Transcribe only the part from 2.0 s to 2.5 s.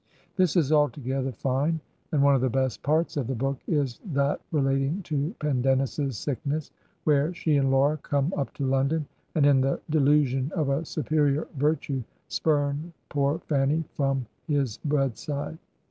and one of the